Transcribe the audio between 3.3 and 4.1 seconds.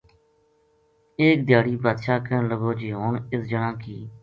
اس جنا کی